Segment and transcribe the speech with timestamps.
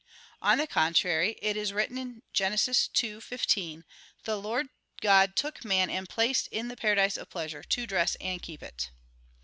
[0.41, 2.57] On the contrary, It is written (Gen.
[2.57, 3.85] 2: 15):
[4.23, 8.41] "The Lord God took man and placed in the paradise of pleasure, to dress and
[8.41, 8.89] keep it."